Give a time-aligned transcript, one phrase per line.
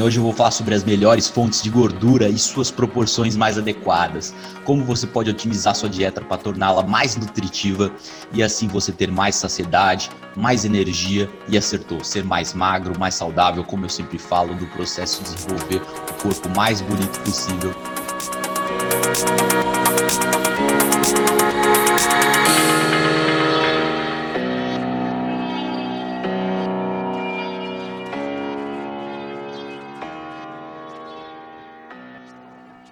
[0.00, 3.58] E hoje eu vou falar sobre as melhores fontes de gordura e suas proporções mais
[3.58, 4.34] adequadas.
[4.64, 7.92] Como você pode otimizar sua dieta para torná-la mais nutritiva
[8.32, 13.62] e assim você ter mais saciedade, mais energia e acertou, ser mais magro, mais saudável,
[13.62, 17.74] como eu sempre falo, do processo de desenvolver o corpo mais bonito possível.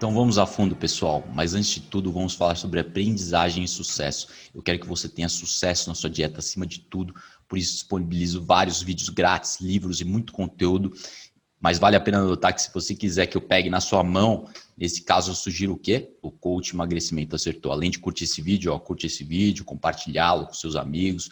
[0.09, 1.23] Então vamos a fundo, pessoal.
[1.35, 4.29] Mas antes de tudo, vamos falar sobre aprendizagem e sucesso.
[4.55, 7.15] Eu quero que você tenha sucesso na sua dieta acima de tudo,
[7.47, 10.95] por isso disponibilizo vários vídeos grátis, livros e muito conteúdo.
[11.61, 14.49] Mas vale a pena notar que se você quiser que eu pegue na sua mão,
[14.79, 16.17] nesse caso eu sugiro o quê?
[16.23, 17.71] O coach emagrecimento acertou.
[17.71, 21.29] Além de curtir esse vídeo, ó, curte esse vídeo, compartilhá-lo com seus amigos.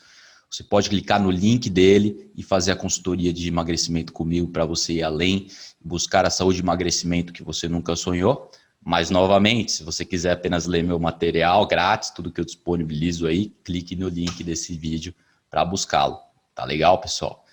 [0.51, 4.93] Você pode clicar no link dele e fazer a consultoria de emagrecimento comigo para você
[4.93, 5.47] ir além,
[5.83, 8.51] buscar a saúde de emagrecimento que você nunca sonhou.
[8.89, 13.53] Mas, novamente, se você quiser apenas ler meu material grátis, tudo que eu disponibilizo aí,
[13.65, 15.13] clique no link desse vídeo
[15.51, 16.21] para buscá-lo.
[16.55, 17.45] Tá legal, pessoal?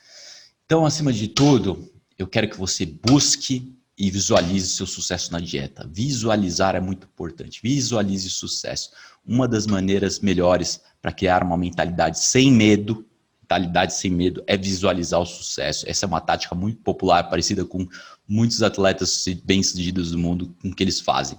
[0.63, 5.89] Então, acima de tudo, eu quero que você busque e visualize seu sucesso na dieta.
[5.91, 7.59] Visualizar é muito importante.
[7.63, 8.91] Visualize sucesso.
[9.25, 13.03] Uma das maneiras melhores para criar uma mentalidade sem medo,
[13.53, 15.85] mentalidade sem medo, é visualizar o sucesso.
[15.87, 17.87] Essa é uma tática muito popular, parecida com
[18.27, 21.37] muitos atletas bem-sucedidos do mundo, com que eles fazem.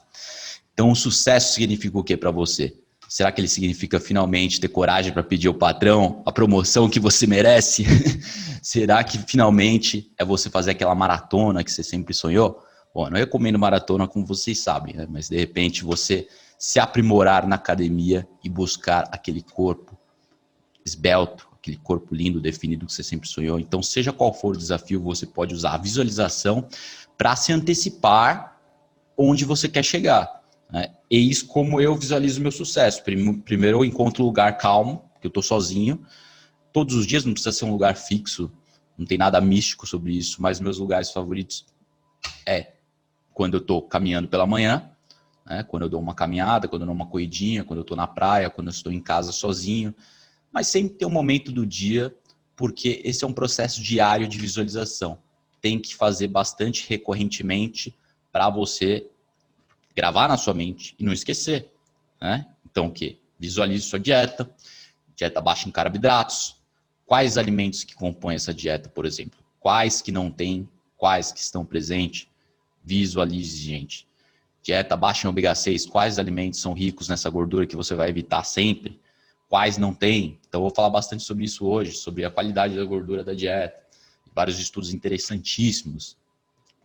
[0.72, 2.76] Então, o sucesso significa o que para você?
[3.08, 7.26] Será que ele significa finalmente ter coragem para pedir ao patrão a promoção que você
[7.26, 7.84] merece?
[8.62, 12.60] Será que finalmente é você fazer aquela maratona que você sempre sonhou?
[12.94, 15.06] Bom, não recomendo maratona como vocês sabem, né?
[15.08, 16.26] mas de repente você
[16.58, 19.96] se aprimorar na academia e buscar aquele corpo
[20.84, 23.58] esbelto, aquele corpo lindo, definido que você sempre sonhou.
[23.58, 26.68] Então, seja qual for o desafio, você pode usar a visualização
[27.16, 28.60] para se antecipar
[29.16, 30.42] onde você quer chegar.
[30.70, 30.94] Né?
[31.10, 33.02] Eis como eu visualizo meu sucesso.
[33.02, 36.04] Primeiro eu encontro um lugar calmo, que eu estou sozinho.
[36.70, 38.52] Todos os dias não precisa ser um lugar fixo,
[38.98, 41.64] não tem nada místico sobre isso, mas meus lugares favoritos
[42.46, 42.72] é
[43.32, 44.90] quando eu estou caminhando pela manhã,
[45.46, 45.62] né?
[45.62, 48.50] quando eu dou uma caminhada, quando eu dou uma corridinha, quando eu estou na praia,
[48.50, 49.94] quando eu estou em casa sozinho.
[50.54, 52.14] Mas sempre tem um momento do dia,
[52.54, 55.18] porque esse é um processo diário de visualização.
[55.60, 57.92] Tem que fazer bastante recorrentemente
[58.30, 59.10] para você
[59.96, 61.72] gravar na sua mente e não esquecer.
[62.20, 62.46] Né?
[62.64, 63.18] Então, o que?
[63.36, 64.48] Visualize sua dieta,
[65.16, 66.56] dieta baixa em carboidratos.
[67.04, 69.40] Quais alimentos que compõem essa dieta, por exemplo?
[69.58, 72.28] Quais que não tem, quais que estão presentes?
[72.84, 74.06] Visualize, gente.
[74.62, 78.44] Dieta baixa em ômega 6, quais alimentos são ricos nessa gordura que você vai evitar
[78.44, 79.00] sempre?
[79.54, 80.40] Quais não tem?
[80.48, 83.76] Então, vou falar bastante sobre isso hoje, sobre a qualidade da gordura da dieta.
[84.34, 86.16] Vários estudos interessantíssimos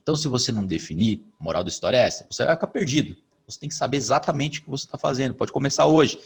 [0.09, 3.16] então, se você não definir, a moral da história é essa, você vai ficar perdido.
[3.47, 5.35] Você tem que saber exatamente o que você está fazendo.
[5.35, 6.19] Pode começar hoje.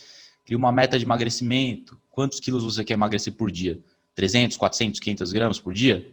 [0.45, 1.99] Cria uma meta de emagrecimento.
[2.09, 3.77] Quantos quilos você quer emagrecer por dia?
[4.15, 6.09] 300, 400, 500 gramas por dia?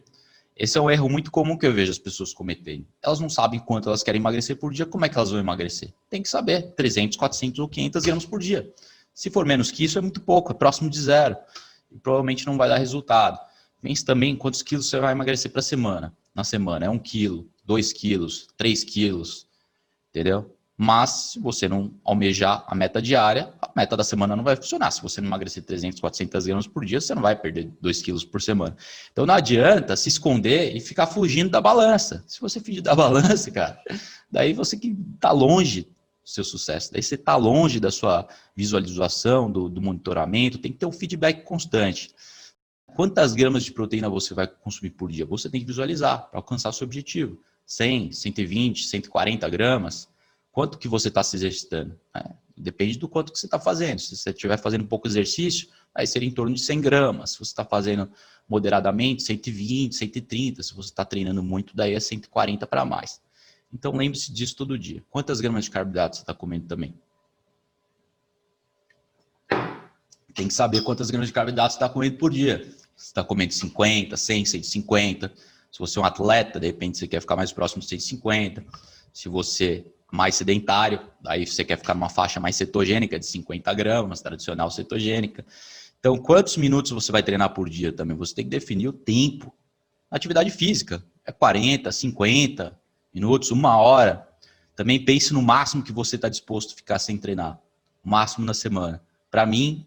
[0.57, 2.85] Esse é um erro muito comum que eu vejo as pessoas cometerem.
[3.01, 5.93] Elas não sabem quanto elas querem emagrecer por dia, como é que elas vão emagrecer?
[6.09, 8.69] Tem que saber, 300, 400 ou 500 gramas por dia.
[9.15, 11.37] Se for menos que isso, é muito pouco, é próximo de zero.
[11.91, 13.39] E provavelmente não vai dar resultado.
[13.81, 16.15] Pense também quantos quilos você vai emagrecer para semana.
[16.35, 19.47] Na semana, é um quilo, 2 quilos, 3 quilos,
[20.11, 20.57] entendeu?
[20.83, 24.91] Mas se você não almejar a meta diária, a meta da semana não vai funcionar.
[24.91, 28.25] Se você não emagrecer 300, 400 gramas por dia, você não vai perder 2 quilos
[28.25, 28.75] por semana.
[29.13, 32.25] Então não adianta se esconder e ficar fugindo da balança.
[32.27, 33.79] Se você fugir da balança, cara,
[34.31, 35.87] daí você que está longe
[36.31, 36.93] seu sucesso.
[36.93, 41.43] Daí você está longe da sua visualização, do, do monitoramento, tem que ter um feedback
[41.43, 42.11] constante.
[42.95, 45.25] Quantas gramas de proteína você vai consumir por dia?
[45.27, 47.41] Você tem que visualizar para alcançar seu objetivo.
[47.65, 50.09] 100, 120, 140 gramas,
[50.51, 51.99] quanto que você está se exercitando?
[52.15, 54.01] É, depende do quanto que você está fazendo.
[54.01, 57.31] Se você estiver fazendo pouco exercício, aí seria em torno de 100 gramas.
[57.31, 58.11] Se você está fazendo
[58.49, 60.63] moderadamente, 120, 130.
[60.65, 63.21] Se você está treinando muito, daí é 140 para mais.
[63.73, 65.03] Então lembre-se disso todo dia.
[65.11, 66.95] Quantas gramas de carboidrato você está comendo também?
[70.35, 72.59] Tem que saber quantas gramas de carboidrato você está comendo por dia.
[72.97, 75.33] Você está comendo 50, 100, 150.
[75.71, 78.65] Se você é um atleta, de repente você quer ficar mais próximo de 150.
[79.13, 83.73] Se você é mais sedentário, daí você quer ficar numa faixa mais cetogênica de 50
[83.75, 85.45] gramas, tradicional cetogênica.
[85.99, 88.17] Então, quantos minutos você vai treinar por dia também?
[88.17, 89.55] Você tem que definir o tempo.
[90.11, 92.80] atividade física é 40, 50
[93.13, 94.27] minutos, uma hora.
[94.77, 97.61] Também pense no máximo que você está disposto a ficar sem treinar.
[98.05, 99.03] O máximo na semana.
[99.31, 99.87] Para mim,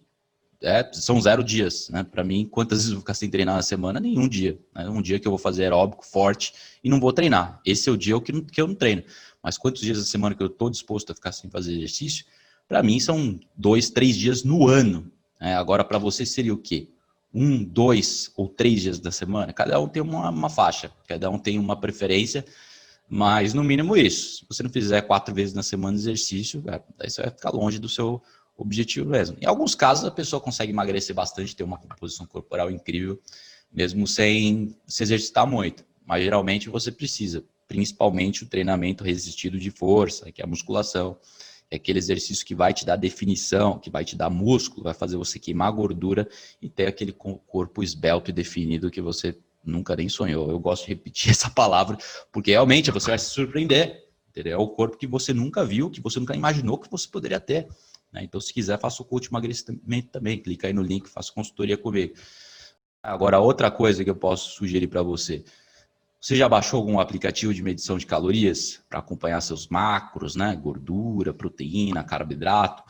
[0.61, 2.03] é, são zero dias, né?
[2.03, 3.99] Para mim, quantas vezes eu vou ficar sem treinar na semana?
[3.99, 4.57] Nenhum dia.
[4.73, 4.87] Né?
[4.87, 7.59] Um dia que eu vou fazer aeróbico forte e não vou treinar.
[7.65, 9.03] Esse é o dia que, que eu não treino.
[9.41, 12.25] Mas quantos dias da semana que eu estou disposto a ficar sem fazer exercício?
[12.65, 15.11] Para mim, são dois, três dias no ano.
[15.39, 15.53] Né?
[15.55, 16.87] Agora, para você seria o quê?
[17.33, 19.51] Um, dois ou três dias da semana?
[19.51, 22.45] Cada um tem uma, uma faixa, cada um tem uma preferência,
[23.09, 24.37] mas no mínimo isso.
[24.37, 27.79] Se você não fizer quatro vezes na semana exercício, é, daí você vai ficar longe
[27.79, 28.21] do seu
[28.57, 29.37] objetivo mesmo.
[29.41, 33.19] Em alguns casos, a pessoa consegue emagrecer bastante, ter uma composição corporal incrível,
[33.71, 35.83] mesmo sem se exercitar muito.
[36.05, 41.17] Mas geralmente você precisa, principalmente o treinamento resistido de força, que é a musculação.
[41.71, 45.17] É aquele exercício que vai te dar definição, que vai te dar músculo, vai fazer
[45.17, 46.27] você queimar gordura
[46.61, 50.49] e ter aquele corpo esbelto e definido que você nunca nem sonhou.
[50.49, 51.97] Eu gosto de repetir essa palavra,
[52.31, 54.03] porque realmente você vai se surpreender.
[54.35, 57.67] É o corpo que você nunca viu, que você nunca imaginou que você poderia ter.
[58.11, 58.23] Né?
[58.23, 60.39] Então, se quiser, faça o coach emagrecimento também.
[60.39, 62.15] Clica aí no link, faça consultoria comigo.
[63.01, 65.43] Agora, outra coisa que eu posso sugerir para você.
[66.19, 70.55] Você já baixou algum aplicativo de medição de calorias para acompanhar seus macros, né?
[70.55, 72.81] Gordura, proteína, carboidrato.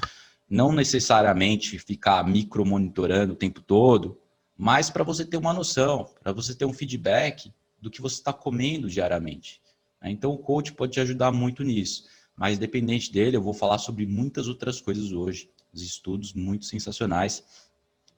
[0.47, 4.19] Não necessariamente ficar micromonitorando o tempo todo,
[4.57, 7.51] mas para você ter uma noção, para você ter um feedback
[7.81, 9.61] do que você está comendo diariamente.
[10.01, 10.11] Né?
[10.11, 12.05] Então, o coach pode te ajudar muito nisso.
[12.35, 15.49] Mas, dependente dele, eu vou falar sobre muitas outras coisas hoje.
[15.73, 17.43] Os estudos muito sensacionais.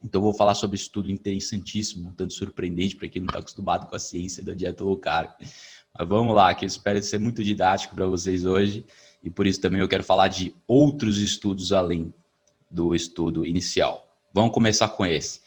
[0.04, 3.96] Então, eu vou falar sobre estudo interessantíssimo, tanto surpreendente para quem não está acostumado com
[3.96, 5.32] a ciência da dieta low carb.
[5.98, 8.86] Mas vamos lá, que eu espero ser muito didático para vocês hoje.
[9.24, 12.14] E por isso também eu quero falar de outros estudos além
[12.70, 14.06] do estudo inicial.
[14.34, 15.45] Vamos começar com esse.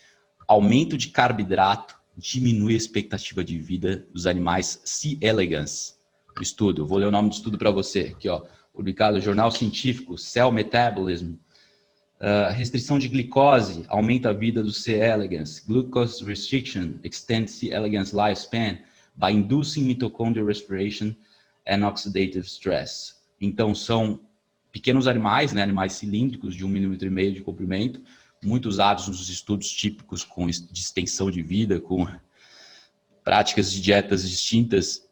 [0.49, 5.17] Aumento de carboidrato diminui a expectativa de vida dos animais C.
[5.21, 5.97] elegans.
[6.41, 8.43] Estudo, vou ler o nome do estudo para você aqui, ó
[8.79, 11.33] publicado no Jornal Científico, Cell Metabolism.
[12.21, 14.93] Uh, restrição de glicose aumenta a vida do C.
[14.93, 15.59] elegans.
[15.67, 17.73] Glucose restriction extends C.
[17.73, 18.79] elegans lifespan
[19.17, 21.12] by inducing mitochondrial respiration
[21.67, 23.17] and oxidative stress.
[23.41, 24.21] Então, são
[24.71, 28.00] pequenos animais, né, animais cilíndricos de um milímetro e meio de comprimento,
[28.43, 32.06] muito usados nos estudos típicos com, de extensão de vida, com
[33.25, 35.08] práticas de dietas distintas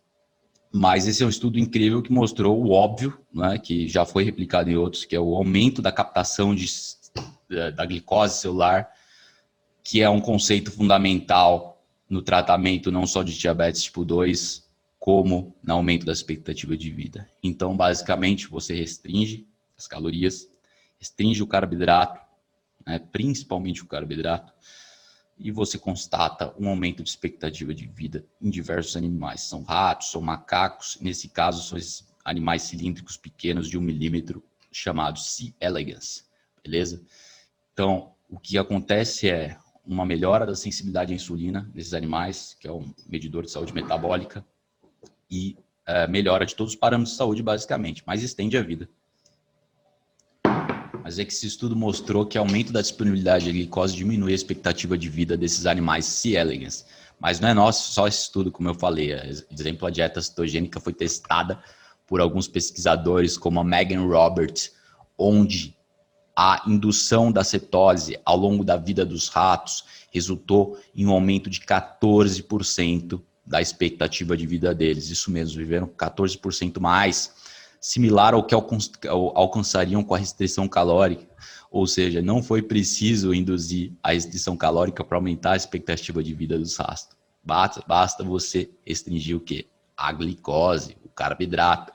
[0.76, 4.70] mas esse é um estudo incrível que mostrou o óbvio, né, que já foi replicado
[4.70, 6.66] em outros, que é o aumento da captação de,
[7.48, 8.90] da glicose celular,
[9.82, 14.66] que é um conceito fundamental no tratamento não só de diabetes tipo 2,
[14.98, 17.28] como no aumento da expectativa de vida.
[17.42, 19.46] Então, basicamente, você restringe
[19.78, 20.48] as calorias,
[20.98, 22.20] restringe o carboidrato,
[22.86, 24.52] né, principalmente o carboidrato,
[25.38, 29.42] e você constata um aumento de expectativa de vida em diversos animais.
[29.42, 34.42] São ratos, são macacos, nesse caso são esses animais cilíndricos pequenos de um milímetro,
[34.72, 35.54] chamados C.
[35.60, 36.26] elegans,
[36.62, 37.02] beleza?
[37.72, 42.72] Então, o que acontece é uma melhora da sensibilidade à insulina nesses animais, que é
[42.72, 44.44] um medidor de saúde metabólica,
[45.30, 45.56] e
[45.86, 48.88] é, melhora de todos os parâmetros de saúde, basicamente, mas estende a vida
[51.06, 54.98] mas é que esse estudo mostrou que aumento da disponibilidade de glicose diminui a expectativa
[54.98, 56.30] de vida desses animais C.
[56.30, 56.84] elegans.
[57.20, 59.14] Mas não é nosso só esse estudo, como eu falei.
[59.14, 61.62] Por exemplo, a dieta cetogênica foi testada
[62.08, 64.72] por alguns pesquisadores, como a Megan Roberts,
[65.16, 65.76] onde
[66.34, 71.60] a indução da cetose ao longo da vida dos ratos resultou em um aumento de
[71.60, 75.08] 14% da expectativa de vida deles.
[75.08, 77.32] Isso mesmo, viveram 14% mais
[77.86, 81.24] similar ao que alcançariam com a restrição calórica,
[81.70, 86.58] ou seja, não foi preciso induzir a restrição calórica para aumentar a expectativa de vida
[86.58, 87.16] dos rastros.
[87.44, 89.68] Basta, basta você restringir o que?
[89.96, 91.92] A glicose, o carboidrato.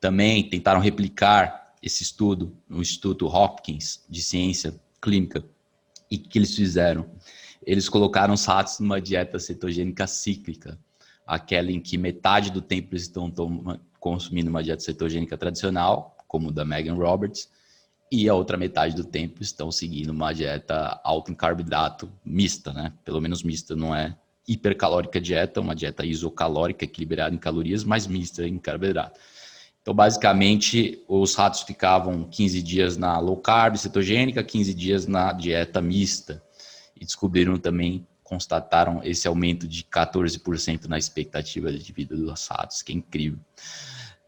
[0.00, 5.44] Também tentaram replicar esse estudo no Instituto Hopkins de Ciência Clínica.
[6.10, 7.08] E o que eles fizeram?
[7.64, 10.76] Eles colocaram os ratos numa dieta cetogênica cíclica,
[11.24, 16.50] aquela em que metade do tempo eles estão tomando consumindo uma dieta cetogênica tradicional, como
[16.50, 17.48] da Megan Roberts,
[18.10, 22.92] e a outra metade do tempo estão seguindo uma dieta alta em carboidrato mista, né?
[23.04, 24.16] Pelo menos mista, não é
[24.48, 29.20] hipercalórica dieta, uma dieta isocalórica equilibrada em calorias, mas mista em carboidrato.
[29.80, 35.80] Então, basicamente, os ratos ficavam 15 dias na low carb cetogênica, 15 dias na dieta
[35.80, 36.42] mista.
[37.00, 42.92] E descobriram também, constataram esse aumento de 14% na expectativa de vida dos ratos, que
[42.92, 43.40] é incrível.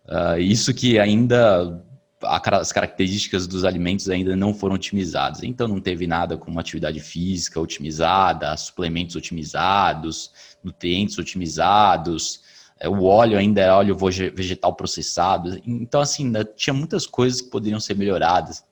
[0.05, 1.81] Uh, isso que ainda
[2.25, 5.43] as características dos alimentos ainda não foram otimizadas.
[5.45, 10.33] Então não teve nada como atividade física otimizada, suplementos otimizados,
[10.63, 12.43] nutrientes otimizados,
[12.79, 15.61] é, o óleo ainda é óleo vegetal processado.
[15.65, 18.65] Então assim, tinha muitas coisas que poderiam ser melhoradas.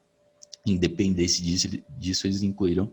[0.67, 2.93] independente disso, disso eles incluíram,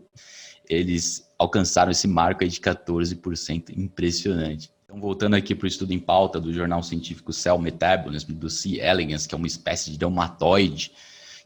[0.68, 4.70] eles alcançaram esse marco de 14%, impressionante.
[4.84, 8.80] Então, voltando aqui para o estudo em pauta do jornal científico Cell Metabolism, do C.
[8.80, 10.92] elegans, que é uma espécie de dermatoide,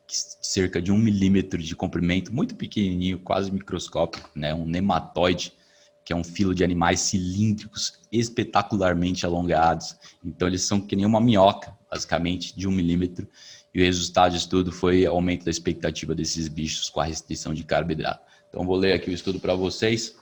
[0.07, 4.55] cerca de um milímetro de comprimento, muito pequenininho, quase microscópico, né?
[4.55, 5.53] um nematóide,
[6.05, 9.97] que é um filo de animais cilíndricos espetacularmente alongados.
[10.25, 13.29] Então, eles são que nem uma minhoca, basicamente, de um milímetro.
[13.75, 17.65] E o resultado do estudo foi aumento da expectativa desses bichos com a restrição de
[17.65, 18.32] carboidrato.
[18.53, 20.15] Então, vou ler aqui o estudo para vocês.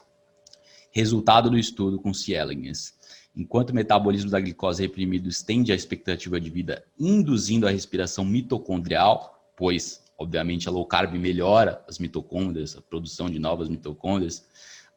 [0.93, 2.33] Resultado do estudo com C.
[2.33, 2.95] elegans.
[3.35, 9.53] Enquanto o metabolismo da glicose reprimido estende a expectativa de vida, induzindo a respiração mitocondrial,
[9.57, 14.47] pois, obviamente, a low carb melhora as mitocôndrias, a produção de novas mitocôndrias,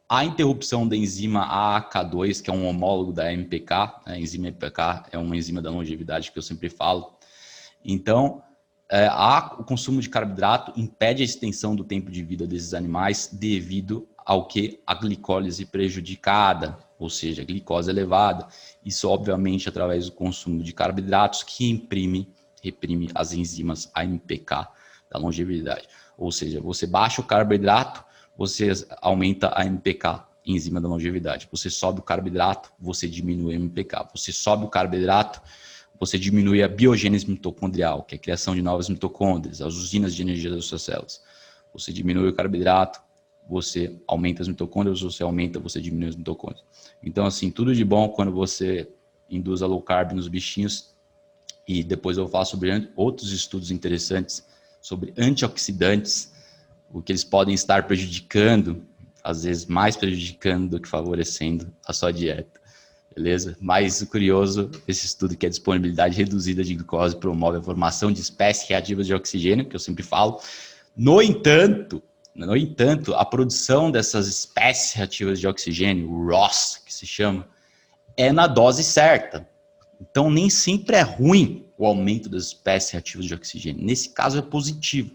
[0.08, 3.74] a interrupção da enzima AAK2, que é um homólogo da MPK,
[4.06, 4.14] né?
[4.14, 7.18] a enzima MPK é uma enzima da longevidade que eu sempre falo.
[7.84, 8.44] Então,
[8.90, 13.28] é, a, o consumo de carboidrato impede a extensão do tempo de vida desses animais
[13.32, 18.46] devido ao que a glicólise prejudicada, ou seja, glicose elevada.
[18.84, 22.28] Isso, obviamente, através do consumo de carboidratos que imprime,
[22.62, 24.68] reprime as enzimas AMPK
[25.10, 25.86] da longevidade.
[26.16, 28.04] Ou seja, você baixa o carboidrato,
[28.36, 31.48] você aumenta a MPK, enzima da longevidade.
[31.50, 34.08] Você sobe o carboidrato, você diminui a MPK.
[34.14, 35.40] Você sobe o carboidrato,
[36.04, 40.22] você diminui a biogênese mitocondrial, que é a criação de novas mitocôndrias, as usinas de
[40.22, 41.22] energia das suas células.
[41.72, 43.00] Você diminui o carboidrato,
[43.48, 46.64] você aumenta as mitocôndrias, você aumenta, você diminui as mitocôndrias.
[47.02, 48.88] Então, assim, tudo de bom quando você
[49.28, 50.94] induz a low carb nos bichinhos.
[51.66, 54.44] E depois eu vou falar sobre outros estudos interessantes
[54.84, 56.30] sobre antioxidantes,
[56.92, 58.84] o que eles podem estar prejudicando,
[59.24, 62.60] às vezes mais prejudicando do que favorecendo a sua dieta.
[63.14, 63.56] Beleza?
[63.60, 68.68] Mais curioso, esse estudo que a disponibilidade reduzida de glicose promove a formação de espécies
[68.68, 70.40] reativas de oxigênio, que eu sempre falo.
[70.96, 72.02] No entanto,
[72.34, 77.46] no entanto, a produção dessas espécies reativas de oxigênio, o ROS, que se chama,
[78.16, 79.48] é na dose certa.
[80.00, 83.84] Então, nem sempre é ruim o aumento das espécies reativas de oxigênio.
[83.84, 85.12] Nesse caso, é positivo.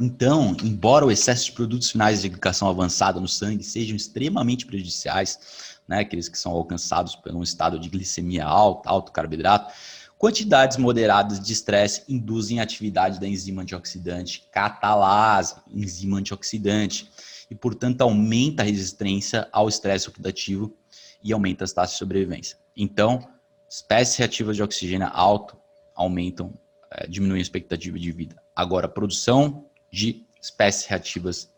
[0.00, 5.78] Então, embora o excesso de produtos finais de aplicação avançada no sangue sejam extremamente prejudiciais,
[5.86, 9.72] né, aqueles que são alcançados por um estado de glicemia alta, alto carboidrato,
[10.20, 17.10] Quantidades moderadas de estresse induzem a atividade da enzima antioxidante catalase, enzima antioxidante,
[17.50, 20.76] e, portanto, aumenta a resistência ao estresse oxidativo
[21.24, 22.58] e aumenta as taxas de sobrevivência.
[22.76, 23.26] Então,
[23.66, 25.56] espécies reativas de oxigênio alto
[25.94, 26.52] aumentam,
[26.90, 28.36] é, diminuem a expectativa de vida.
[28.54, 31.50] Agora, produção de espécies reativas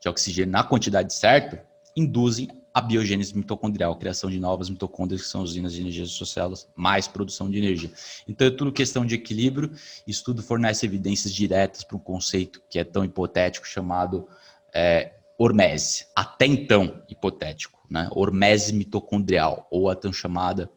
[0.00, 1.64] de oxigênio na quantidade certa
[1.96, 6.12] induzem a biogênese mitocondrial, a criação de novas mitocôndrias, que são usinas de energia das
[6.12, 7.90] suas células, mais produção de energia.
[8.26, 9.72] Então é tudo questão de equilíbrio.
[10.06, 14.26] Estudo fornece evidências diretas para um conceito que é tão hipotético chamado
[14.74, 18.08] é, hormese, até então hipotético, né?
[18.12, 20.70] hormese mitocondrial, ou a tão chamada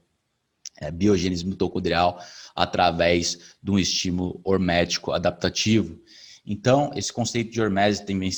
[0.82, 2.20] é, biogênese mitocondrial
[2.54, 5.98] através de um estímulo hormético adaptativo.
[6.46, 8.32] Então, esse conceito de hormese tem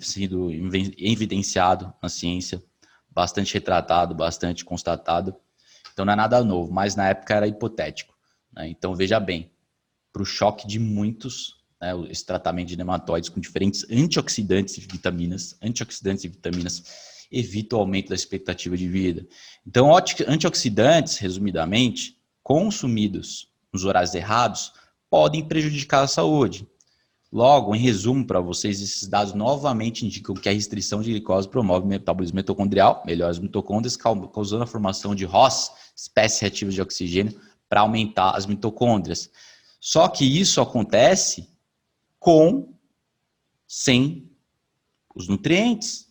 [0.00, 0.50] sido
[0.96, 2.62] evidenciado na ciência
[3.10, 5.34] bastante retratado, bastante constatado.
[5.92, 8.14] Então não é nada novo, mas na época era hipotético.
[8.52, 8.68] Né?
[8.68, 9.50] Então veja bem,
[10.12, 15.56] para o choque de muitos, né, esse tratamento de nematóides com diferentes antioxidantes e vitaminas,
[15.62, 16.82] antioxidantes e vitaminas
[17.30, 19.26] evita o aumento da expectativa de vida.
[19.66, 24.72] Então antioxidantes, resumidamente, consumidos nos horários errados,
[25.08, 26.66] podem prejudicar a saúde.
[27.32, 31.86] Logo, em resumo para vocês, esses dados novamente indicam que a restrição de glicose promove
[31.86, 37.82] metabolismo mitocondrial, melhora as mitocôndrias, causando a formação de ROS, espécies reativas de oxigênio, para
[37.82, 39.30] aumentar as mitocôndrias.
[39.80, 41.48] Só que isso acontece
[42.18, 42.74] com,
[43.64, 44.28] sem
[45.14, 46.08] os nutrientes,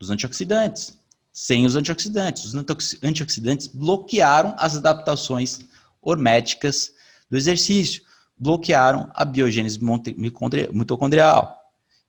[0.00, 0.96] os antioxidantes.
[1.32, 2.44] Sem os antioxidantes.
[2.44, 2.54] Os
[3.02, 5.60] antioxidantes bloquearam as adaptações
[6.00, 6.92] horméticas
[7.28, 8.02] do exercício
[8.42, 9.78] bloquearam a biogênese
[10.72, 11.56] mitocondrial,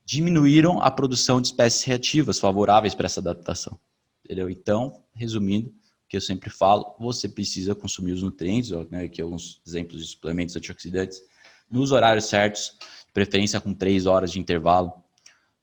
[0.04, 3.80] diminuíram a produção de espécies reativas favoráveis para essa adaptação.
[4.26, 4.50] Entendeu?
[4.50, 5.74] Então, resumindo, o
[6.10, 10.56] que eu sempre falo, você precisa consumir os nutrientes, né, aqui alguns exemplos de suplementos
[10.56, 11.22] antioxidantes,
[11.70, 14.92] nos horários certos, de preferência com 3 horas de intervalo,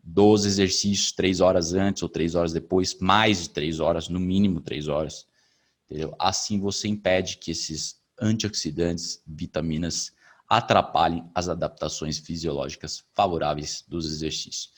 [0.05, 4.61] 12 exercícios, 3 horas antes ou 3 horas depois, mais de 3 horas, no mínimo
[4.61, 5.27] 3 horas.
[5.87, 6.15] Entendeu?
[6.17, 10.13] Assim você impede que esses antioxidantes, vitaminas,
[10.51, 14.73] atrapalhem as adaptações fisiológicas favoráveis dos exercícios.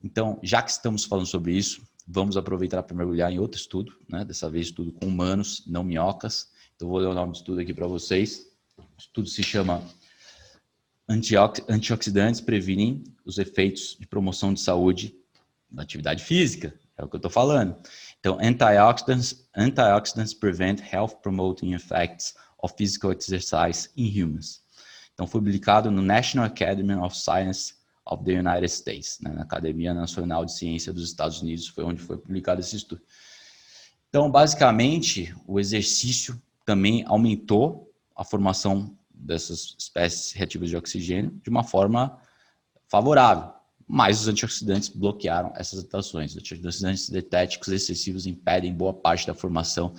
[0.00, 4.24] Então, já que estamos falando sobre isso, vamos aproveitar para mergulhar em outro estudo, né?
[4.24, 6.48] dessa vez estudo com humanos, não minhocas.
[6.76, 8.46] Então, vou ler o nome do estudo aqui para vocês.
[8.78, 9.82] O estudo se chama
[11.08, 15.12] antioxidantes previnem os efeitos de promoção de saúde
[15.68, 17.76] da atividade física, é o que eu estou falando.
[18.20, 24.65] Então, antioxidants, antioxidants prevent health promoting effects of physical exercise in humans.
[25.16, 29.94] Então, foi publicado no National Academy of Science of the United States, né, na Academia
[29.94, 33.00] Nacional de Ciência dos Estados Unidos, foi onde foi publicado esse estudo.
[34.10, 41.64] Então, basicamente, o exercício também aumentou a formação dessas espécies reativas de oxigênio de uma
[41.64, 42.20] forma
[42.86, 43.54] favorável,
[43.88, 46.32] mas os antioxidantes bloquearam essas adaptações.
[46.32, 49.94] Os antioxidantes dietéticos excessivos impedem boa parte da formação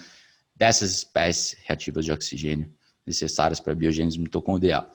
[0.55, 2.71] dessas espécies reativas de oxigênio
[3.05, 4.91] necessárias para a biogênese mitocondrial.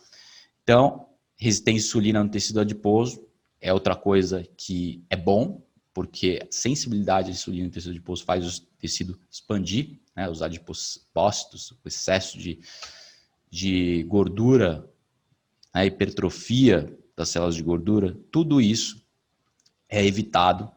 [0.62, 3.26] Então, resistência à insulina no tecido adiposo
[3.61, 8.62] é outra coisa que é bom, porque sensibilidade à insulina no tecido adiposo faz o
[8.78, 12.61] tecido expandir, né, os adipócitos, o excesso de,
[13.50, 14.88] de gordura,
[15.73, 19.02] a hipertrofia das células de gordura, tudo isso
[19.88, 20.71] é evitado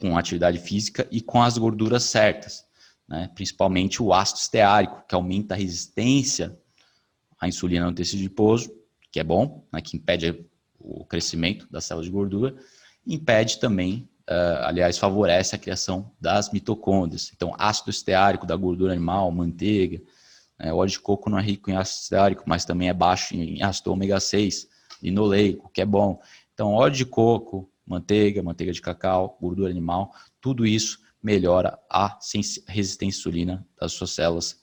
[0.00, 2.66] com atividade física e com as gorduras certas,
[3.06, 3.30] né?
[3.34, 6.58] principalmente o ácido esteárico, que aumenta a resistência
[7.38, 8.79] à insulina no tecido adiposo,
[9.10, 9.80] que é bom, né?
[9.80, 10.44] que impede
[10.78, 12.56] o crescimento das células de gordura,
[13.06, 17.30] impede também, uh, aliás, favorece a criação das mitocôndrias.
[17.34, 20.00] Então, ácido esteárico da gordura animal, manteiga,
[20.58, 20.72] né?
[20.72, 23.92] óleo de coco não é rico em ácido esteárico, mas também é baixo em ácido
[23.92, 24.68] ômega 6,
[25.02, 26.20] linoleico, que é bom.
[26.54, 32.18] Então, óleo de coco, manteiga, manteiga de cacau, gordura animal, tudo isso melhora a
[32.66, 34.60] resistência à insulina das suas células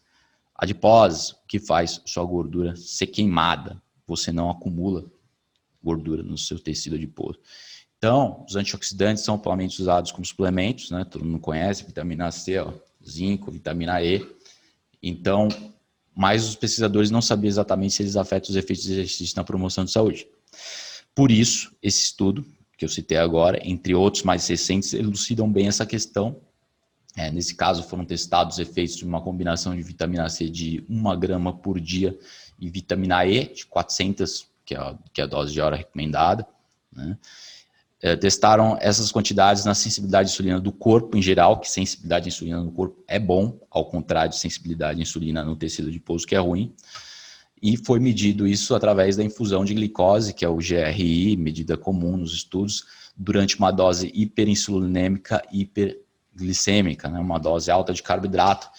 [0.56, 3.82] adiposas, que faz sua gordura ser queimada.
[4.08, 5.06] Você não acumula
[5.84, 7.40] gordura no seu tecido adiposo.
[7.98, 11.06] Então, os antioxidantes são amplamente usados como suplementos, né?
[11.06, 12.72] Todo mundo conhece, vitamina C, ó,
[13.08, 14.26] zinco, vitamina E.
[15.02, 15.48] Então,
[16.16, 19.86] mas os pesquisadores não sabiam exatamente se eles afetam os efeitos do exercício na promoção
[19.86, 20.28] de saúde.
[21.14, 22.46] Por isso, esse estudo
[22.78, 26.40] que eu citei agora, entre outros mais recentes, elucidam bem essa questão.
[27.18, 31.20] É, nesse caso, foram testados os efeitos de uma combinação de vitamina C de 1
[31.20, 32.18] grama por dia
[32.60, 36.48] e vitamina E de 400, que é a, que é a dose de hora recomendada.
[36.94, 37.18] Né?
[38.02, 42.30] é, testaram essas quantidades na sensibilidade de insulina do corpo em geral, que sensibilidade de
[42.30, 46.36] insulina no corpo é bom, ao contrário de sensibilidade de insulina no tecido adiposo, que
[46.36, 46.74] é ruim.
[47.62, 52.16] E foi medido isso através da infusão de glicose, que é o GRI, medida comum
[52.16, 52.86] nos estudos,
[53.18, 55.66] durante uma dose hiperinsulinêmica e
[56.38, 58.70] hiperglicêmica, né, uma dose alta de carboidrato,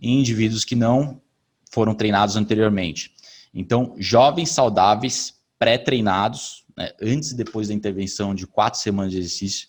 [0.00, 1.22] em indivíduos que não
[1.70, 3.12] foram treinados anteriormente.
[3.54, 9.68] Então, jovens saudáveis, pré-treinados, né, antes e depois da intervenção de quatro semanas de exercício,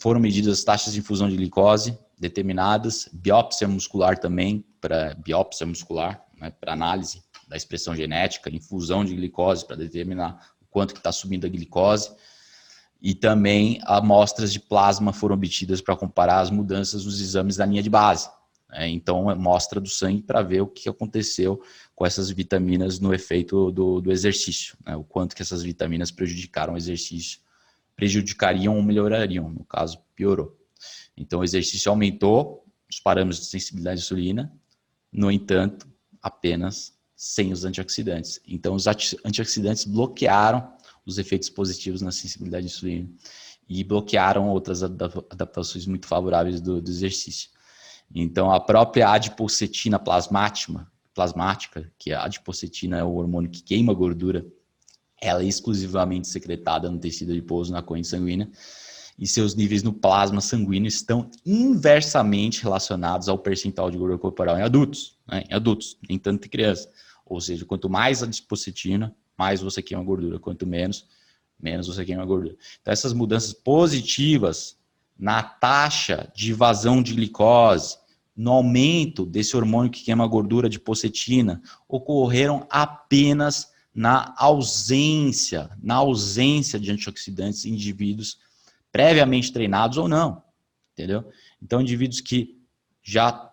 [0.00, 6.24] foram medidas as taxas de infusão de glicose determinadas, biópsia muscular também, para biópsia muscular,
[6.38, 11.12] né, para análise da expressão genética, infusão de glicose para determinar o quanto que está
[11.12, 12.10] subindo a glicose,
[13.04, 17.82] e também amostras de plasma foram obtidas para comparar as mudanças nos exames da linha
[17.82, 18.30] de base.
[18.70, 18.88] Né?
[18.88, 21.62] Então, é mostra do sangue para ver o que aconteceu
[21.94, 24.96] com essas vitaminas no efeito do, do exercício, né?
[24.96, 27.40] o quanto que essas vitaminas prejudicaram o exercício,
[27.94, 30.58] prejudicariam ou melhorariam, no caso, piorou.
[31.14, 34.50] Então, o exercício aumentou os parâmetros de sensibilidade à insulina,
[35.12, 35.86] no entanto,
[36.22, 38.40] apenas sem os antioxidantes.
[38.48, 40.73] Então, os antioxidantes bloquearam
[41.06, 43.08] os efeitos positivos na sensibilidade à insulina
[43.68, 47.50] e bloquearam outras adaptações muito favoráveis do, do exercício.
[48.14, 54.46] Então, a própria adipocetina plasmática, plasmática, que a adipocetina é o hormônio que queima gordura,
[55.20, 58.50] ela é exclusivamente secretada no tecido adiposo, na corrente sanguínea,
[59.18, 64.62] e seus níveis no plasma sanguíneo estão inversamente relacionados ao percentual de gordura corporal em
[64.62, 65.44] adultos, né?
[65.48, 66.88] em adultos, nem tanto em crianças.
[67.24, 71.06] Ou seja, quanto mais adipocetina, mais você queima gordura, quanto menos,
[71.60, 72.56] menos você queima gordura.
[72.80, 74.76] Então, essas mudanças positivas
[75.18, 77.96] na taxa de vazão de glicose,
[78.36, 86.80] no aumento desse hormônio que queima gordura de pocetina, ocorreram apenas na ausência, na ausência
[86.80, 88.38] de antioxidantes em indivíduos
[88.90, 90.42] previamente treinados ou não,
[90.92, 91.28] entendeu?
[91.62, 92.60] Então, indivíduos que
[93.02, 93.52] já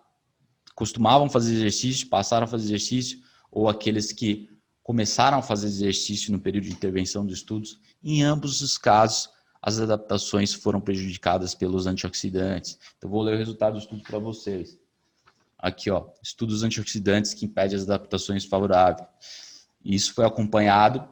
[0.73, 3.19] costumavam fazer exercício, passaram a fazer exercício,
[3.51, 4.49] ou aqueles que
[4.83, 9.29] começaram a fazer exercício no período de intervenção dos estudos, em ambos os casos,
[9.61, 12.79] as adaptações foram prejudicadas pelos antioxidantes.
[12.97, 14.77] Então, vou ler o resultado do estudo para vocês.
[15.57, 19.07] Aqui, ó, estudos antioxidantes que impedem as adaptações favoráveis.
[19.85, 21.07] Isso foi acompanhado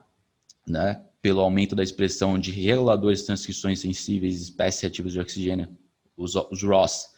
[0.68, 5.78] né, pelo aumento da expressão de reguladores de transcrições sensíveis espécies ativas de oxigênio,
[6.18, 7.10] os, os ROS.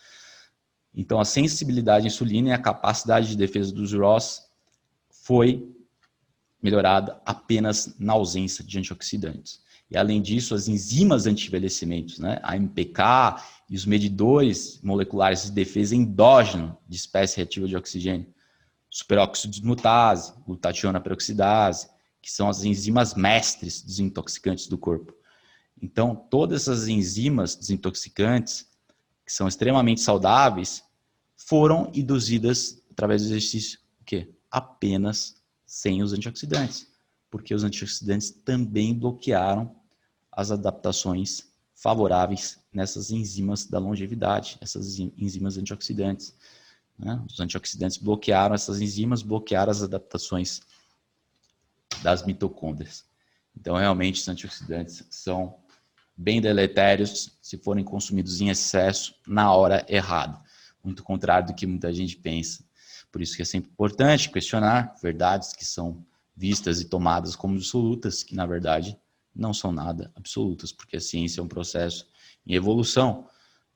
[0.94, 4.42] Então, a sensibilidade à insulina e a capacidade de defesa dos ROS
[5.10, 5.74] foi
[6.62, 9.62] melhorada apenas na ausência de antioxidantes.
[9.90, 15.96] E além disso, as enzimas anti-envelhecimento, né, a MPK e os medidores moleculares de defesa
[15.96, 18.28] endógeno de espécie reativa de oxigênio,
[18.90, 21.90] superóxido de mutase, glutationa peroxidase,
[22.22, 25.14] que são as enzimas mestres desintoxicantes do corpo.
[25.82, 28.68] Então, todas essas enzimas desintoxicantes,
[29.26, 30.84] que são extremamente saudáveis,
[31.36, 34.30] foram induzidas através do exercício o quê?
[34.52, 35.41] apenas
[35.72, 36.86] sem os antioxidantes,
[37.30, 39.74] porque os antioxidantes também bloquearam
[40.30, 46.36] as adaptações favoráveis nessas enzimas da longevidade, essas enzimas antioxidantes.
[47.00, 47.24] Né?
[47.26, 50.60] Os antioxidantes bloquearam essas enzimas, bloquearam as adaptações
[52.04, 53.06] das mitocôndrias.
[53.58, 55.58] Então, realmente, os antioxidantes são
[56.18, 60.38] bem deletérios se forem consumidos em excesso na hora errada.
[60.84, 62.62] Muito contrário do que muita gente pensa.
[63.12, 68.24] Por isso que é sempre importante questionar verdades que são vistas e tomadas como absolutas,
[68.24, 68.98] que na verdade
[69.36, 72.08] não são nada absolutas, porque a ciência é um processo
[72.46, 73.28] em evolução.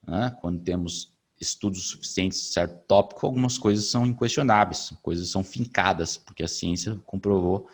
[0.06, 0.36] Né?
[0.42, 6.44] Quando temos estudos suficientes de certo tópico, algumas coisas são inquestionáveis, coisas são fincadas, porque
[6.44, 7.68] a ciência comprovou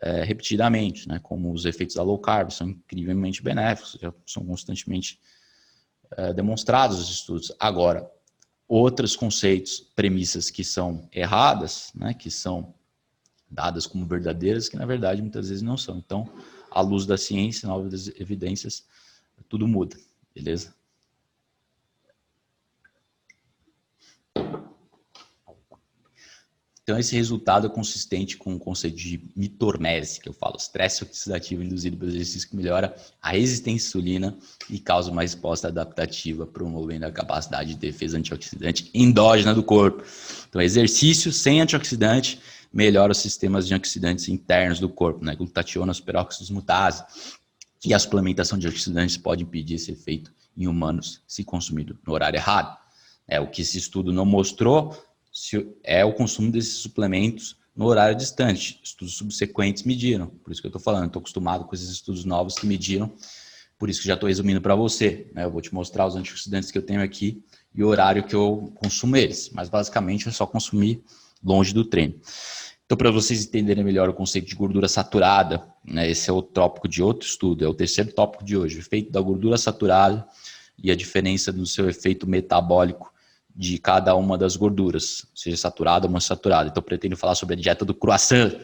[0.00, 1.20] é, repetidamente, né?
[1.22, 5.20] como os efeitos da low carb são incrivelmente benéficos, já são constantemente
[6.16, 7.52] é, demonstrados os estudos.
[7.58, 8.10] Agora,
[8.68, 12.12] outros conceitos, premissas que são erradas, né?
[12.12, 12.74] que são
[13.50, 15.98] dadas como verdadeiras, que na verdade muitas vezes não são.
[15.98, 16.28] Então,
[16.70, 18.84] à luz da ciência, novas evidências,
[19.48, 19.96] tudo muda,
[20.34, 20.75] beleza?
[26.86, 31.60] Então, esse resultado é consistente com o conceito de mitormese, que eu falo, estresse oxidativo
[31.60, 34.38] induzido pelo exercício que melhora a resistência à insulina
[34.70, 40.04] e causa uma resposta adaptativa, promovendo a capacidade de defesa antioxidante endógena do corpo.
[40.48, 42.40] Então, exercício sem antioxidante
[42.72, 45.34] melhora os sistemas de antioxidantes internos do corpo, né?
[45.34, 47.02] Glutationa, peróxidos mutase.
[47.84, 52.36] E a suplementação de antioxidantes pode impedir esse efeito em humanos se consumido no horário
[52.36, 52.78] errado.
[53.26, 54.96] É o que esse estudo não mostrou
[55.82, 58.80] é o consumo desses suplementos no horário distante.
[58.82, 62.54] Estudos subsequentes mediram, por isso que eu estou falando, estou acostumado com esses estudos novos
[62.54, 63.12] que mediram,
[63.78, 65.30] por isso que já estou resumindo para você.
[65.34, 65.44] Né?
[65.44, 67.42] Eu vou te mostrar os antioxidantes que eu tenho aqui
[67.74, 71.02] e o horário que eu consumo eles, mas basicamente é só consumir
[71.44, 72.14] longe do treino.
[72.86, 76.88] Então, para vocês entenderem melhor o conceito de gordura saturada, né, esse é o tópico
[76.88, 80.26] de outro estudo, é o terceiro tópico de hoje, o efeito da gordura saturada
[80.82, 83.12] e a diferença do seu efeito metabólico
[83.56, 86.68] de cada uma das gorduras, seja saturada ou monossaturada.
[86.68, 88.52] Então, pretendo falar sobre a dieta do croissant.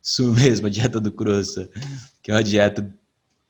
[0.00, 1.68] Isso mesmo, a dieta do croissant,
[2.22, 2.88] que é uma dieta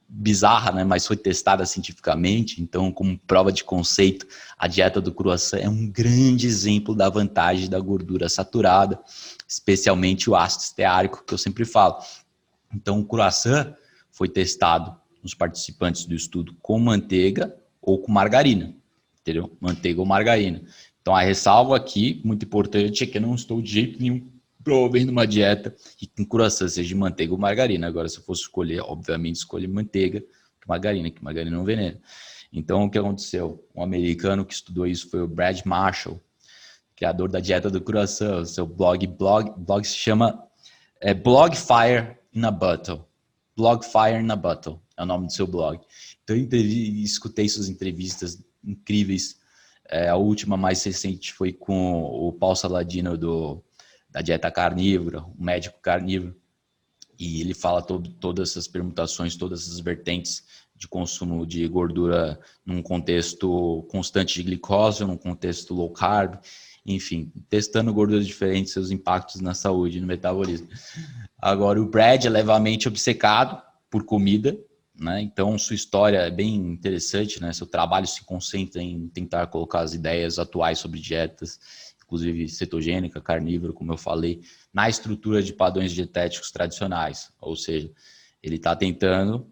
[0.09, 4.25] bizarra, né, mas foi testada cientificamente, então como prova de conceito,
[4.57, 9.01] a dieta do croissant é um grande exemplo da vantagem da gordura saturada,
[9.49, 11.99] especialmente o ácido esteárico que eu sempre falo.
[12.73, 13.75] Então o croissant
[14.11, 18.73] foi testado nos participantes do estudo com manteiga ou com margarina,
[19.27, 19.57] entendeu?
[19.61, 20.63] Manteiga ou margarina.
[21.03, 24.31] Então a ressalva aqui, muito importante, é que eu não estou de jeito nenhum
[24.63, 27.87] promovendo uma dieta que com croissant seja de manteiga ou margarina.
[27.87, 32.01] Agora, se eu fosse escolher, obviamente, escolher manteiga que margarina, que margarina não veneno.
[32.53, 33.65] Então, o que aconteceu?
[33.75, 36.21] Um americano que estudou isso foi o Brad Marshall,
[36.97, 38.41] criador da dieta do croissant.
[38.41, 40.45] O seu blog, blog, blog se chama
[41.01, 43.05] é, Blog Fire in a Bottle.
[43.57, 45.81] Blog Fire in a Bottle é o nome do seu blog.
[46.25, 46.49] Então, eu
[47.05, 49.37] escutei suas entrevistas incríveis.
[49.89, 53.63] É, a última mais recente foi com o Paul Saladino do
[54.11, 56.35] da dieta carnívora, um médico carnívoro,
[57.19, 60.43] e ele fala todo, todas essas permutações, todas essas vertentes
[60.75, 66.39] de consumo de gordura num contexto constante de glicose, num contexto low carb,
[66.85, 70.69] enfim, testando gorduras diferentes, seus impactos na saúde, no metabolismo.
[71.39, 74.57] Agora, o Brad é levemente obcecado por comida,
[74.99, 75.21] né?
[75.21, 77.53] Então, sua história é bem interessante, né?
[77.53, 81.59] Seu trabalho se concentra em tentar colocar as ideias atuais sobre dietas
[82.07, 84.41] inclusive cetogênica, carnívoro, como eu falei,
[84.73, 87.31] na estrutura de padrões dietéticos tradicionais.
[87.41, 87.91] Ou seja,
[88.43, 89.51] ele está tentando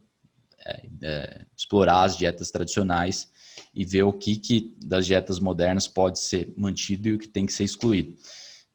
[0.64, 3.28] é, é, explorar as dietas tradicionais
[3.74, 7.44] e ver o que, que das dietas modernas pode ser mantido e o que tem
[7.44, 8.16] que ser excluído.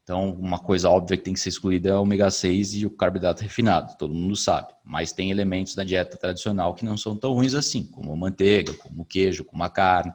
[0.10, 2.90] Então, uma coisa óbvia que tem que ser excluída é o ômega 6 e o
[2.90, 4.74] carboidrato refinado, todo mundo sabe.
[4.84, 8.74] Mas tem elementos da dieta tradicional que não são tão ruins assim, como a manteiga,
[8.74, 10.12] como o queijo, como a carne.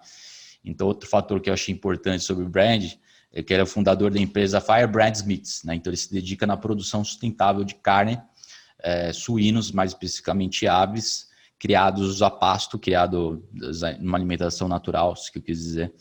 [0.65, 2.83] Então, outro fator que eu achei importante sobre o brand
[3.47, 5.77] que era o fundador da empresa Firebrand Smiths, né?
[5.77, 8.21] Então ele se dedica na produção sustentável de carne,
[8.81, 13.45] é, suínos, mais especificamente aves, criados a pasto, criado
[14.01, 15.95] numa alimentação natural, se que eu quis dizer.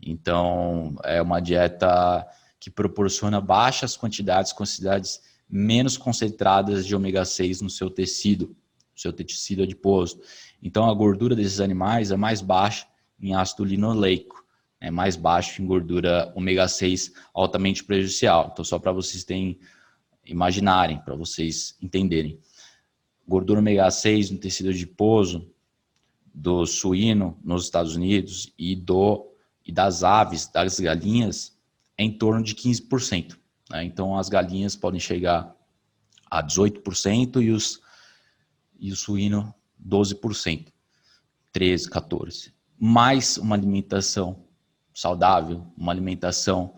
[0.00, 2.26] Então é uma dieta
[2.64, 9.12] que proporciona baixas quantidades, quantidades menos concentradas de ômega 6 no seu tecido, no seu
[9.12, 10.18] tecido adiposo.
[10.62, 12.86] Então, a gordura desses animais é mais baixa
[13.20, 14.42] em ácido linoleico,
[14.80, 18.48] é mais baixo em gordura ômega 6 altamente prejudicial.
[18.50, 19.58] Então, só para vocês terem,
[20.24, 22.40] imaginarem, para vocês entenderem.
[23.28, 25.46] Gordura ômega 6 no tecido adiposo
[26.32, 29.30] do suíno nos Estados Unidos e do
[29.66, 31.53] e das aves, das galinhas,
[31.98, 33.36] em torno de 15%.
[33.70, 33.84] Né?
[33.84, 35.54] Então, as galinhas podem chegar
[36.30, 37.80] a 18% e os
[38.78, 40.66] e o suíno 12%,
[41.52, 42.52] 13, 14.
[42.78, 44.44] Mais uma alimentação
[44.92, 46.74] saudável, uma alimentação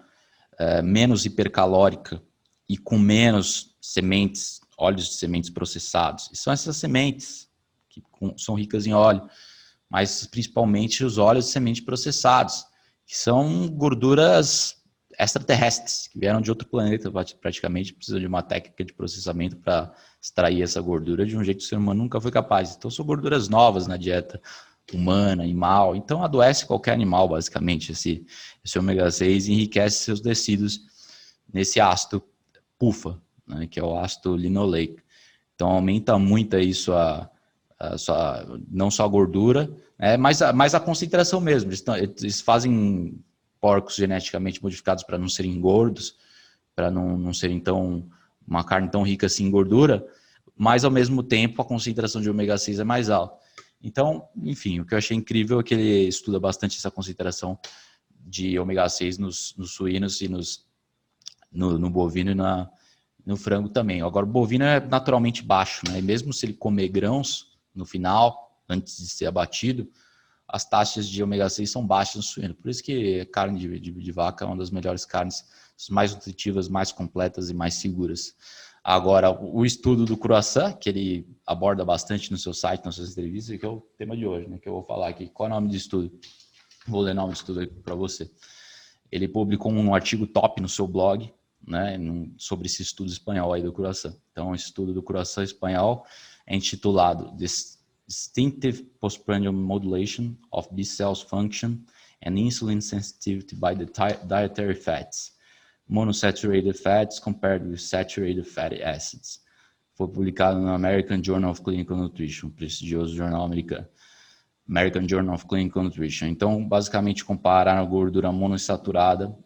[0.58, 2.22] é, menos hipercalórica
[2.68, 6.30] e com menos sementes, óleos de sementes processados.
[6.32, 7.48] E são essas sementes
[7.88, 8.02] que
[8.36, 9.28] são ricas em óleo,
[9.88, 12.64] mas principalmente os óleos de sementes processados,
[13.06, 14.76] que são gorduras
[15.18, 20.62] extraterrestres, que vieram de outro planeta praticamente, precisa de uma técnica de processamento para extrair
[20.62, 22.74] essa gordura de um jeito que o ser humano nunca foi capaz.
[22.76, 24.40] Então são gorduras novas na dieta
[24.92, 25.96] humana, animal.
[25.96, 28.26] Então adoece qualquer animal, basicamente, esse,
[28.64, 30.80] esse ômega 6 enriquece seus tecidos
[31.52, 32.22] nesse ácido
[32.78, 35.00] PUFA, né, que é o ácido linoleico.
[35.54, 37.30] Então aumenta muito aí sua,
[37.78, 41.70] a sua não só a gordura, né, mas, a, mas a concentração mesmo.
[41.70, 41.84] Eles,
[42.20, 43.18] eles fazem
[43.66, 46.16] porcos geneticamente modificados para não serem gordos,
[46.72, 48.08] para não, não serem tão
[48.46, 50.06] uma carne tão rica assim em gordura,
[50.56, 53.36] mas ao mesmo tempo a concentração de ômega 6 é mais alta.
[53.82, 57.58] Então, enfim, o que eu achei incrível é que ele estuda bastante essa concentração
[58.20, 60.64] de ômega 6 nos, nos suínos e nos,
[61.50, 62.70] no, no, bovino e na,
[63.24, 64.00] no frango também.
[64.00, 65.98] Agora, o bovino é naturalmente baixo, né?
[65.98, 69.90] E mesmo se ele comer grãos no final, antes de ser abatido,
[70.48, 72.54] as taxas de ômega 6 são baixas no suíno.
[72.54, 75.44] Por isso que carne de, de, de vaca é uma das melhores carnes,
[75.90, 78.34] mais nutritivas, mais completas e mais seguras.
[78.82, 83.58] Agora, o estudo do croissant, que ele aborda bastante no seu site, nas suas entrevistas,
[83.58, 85.28] que é o tema de hoje, né, que eu vou falar aqui.
[85.28, 86.16] Qual é o nome do estudo?
[86.86, 88.30] Vou ler o nome do estudo para você.
[89.10, 91.34] Ele publicou um artigo top no seu blog,
[91.66, 91.98] né,
[92.38, 94.14] sobre esse estudo espanhol aí do croissant.
[94.30, 96.06] Então, o estudo do croissant espanhol
[96.46, 97.36] é intitulado
[98.06, 101.84] distinctive postprandial modulation of B cells function
[102.22, 103.86] and insulin sensitivity by the
[104.26, 105.32] dietary fats,
[105.90, 109.40] monosaturated fats compared with saturated fatty acids.
[109.94, 113.86] Foi publicado no American Journal of Clinical Nutrition, prestigioso jornal americano.
[114.68, 116.26] American Journal of Clinical Nutrition.
[116.28, 119.36] Então, basicamente, comparar a gordura monoinsaturada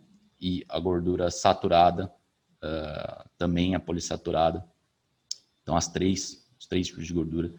[0.41, 2.11] e a gordura saturada,
[2.65, 4.65] uh, também a polissaturada.
[5.63, 7.53] Então, as três, os três tipos de gordura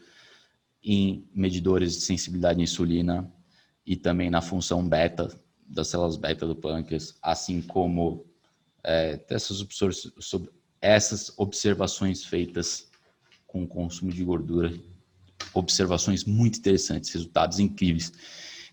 [0.84, 3.32] em medidores de sensibilidade à insulina
[3.86, 5.30] e também na função beta
[5.65, 8.26] das células beta do pâncreas, assim como
[8.84, 9.65] é, essas,
[10.82, 12.89] essas observações feitas
[13.48, 14.74] com o consumo de gordura,
[15.54, 18.12] observações muito interessantes, resultados incríveis.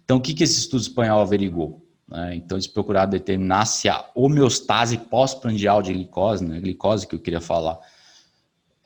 [0.04, 1.86] Então, o que, que esse estudo espanhol averigou?
[2.08, 2.36] Né?
[2.36, 7.40] Então, eles procuraram determinar se a homeostase pós-prandial de glicose, né, glicose que eu queria
[7.40, 7.78] falar,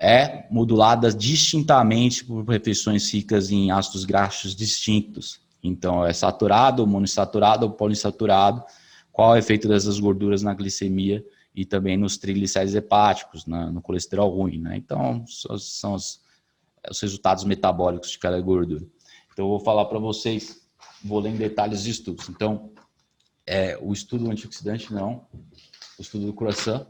[0.02, 5.40] é modulada distintamente por refeições ricas em ácidos graxos distintos.
[5.62, 8.64] Então, é saturado, monoinsaturado ou poliinsaturado.
[9.12, 14.28] Qual é o efeito dessas gorduras na glicemia e também nos triglicéridos hepáticos, no colesterol
[14.28, 14.76] ruim, né?
[14.76, 15.24] Então,
[15.56, 16.20] são os,
[16.90, 18.84] os resultados metabólicos de cada gordura.
[19.32, 20.66] Então, eu vou falar para vocês,
[21.04, 22.28] vou ler em detalhes os estudos.
[22.28, 22.72] Então,
[23.46, 25.26] é, o estudo do antioxidante, não.
[25.96, 26.84] O estudo do croissant,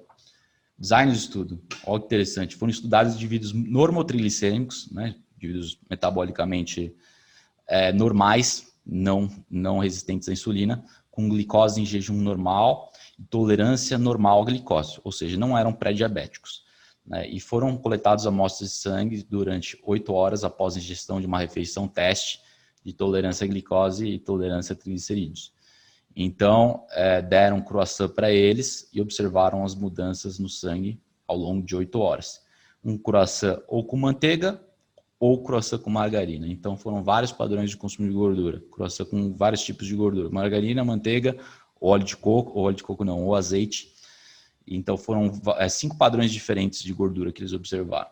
[0.78, 2.56] Design de estudo, olha que interessante.
[2.56, 6.94] Foram estudados indivíduos normotrilicêmicos, né, indivíduos metabolicamente
[7.68, 12.92] é, normais, não, não resistentes à insulina, com glicose em jejum normal
[13.30, 16.62] tolerância normal à glicose, ou seja, não eram pré-diabéticos.
[17.04, 21.38] Né, e foram coletados amostras de sangue durante oito horas após a ingestão de uma
[21.38, 22.40] refeição teste
[22.85, 25.51] de tolerância à glicose e tolerância a triglicerídeos.
[26.14, 31.75] Então, é, deram croissant para eles e observaram as mudanças no sangue ao longo de
[31.75, 32.42] oito horas.
[32.85, 34.61] Um croissant ou com manteiga
[35.18, 36.46] ou croissant com margarina.
[36.48, 38.62] Então, foram vários padrões de consumo de gordura.
[38.70, 40.29] Croissant com vários tipos de gordura.
[40.29, 41.37] Margarina, manteiga,
[41.81, 43.92] óleo de coco, óleo de coco não, ou azeite.
[44.66, 48.11] Então, foram é, cinco padrões diferentes de gordura que eles observaram.